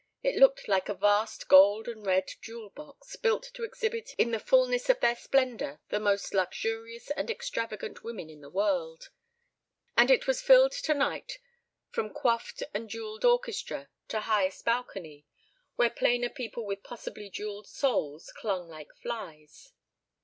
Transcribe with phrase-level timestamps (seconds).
[0.23, 4.39] It looked like a vast gold and red jewel box, built to exhibit in the
[4.39, 9.09] fullness of their splendor the most luxurious and extravagant women in the world.
[9.95, 11.37] And it was filled tonight
[11.91, 15.27] from coifed and jewelled orchestra to highest balcony,
[15.75, 19.71] where plainer people with possibly jewelled souls clung like flies.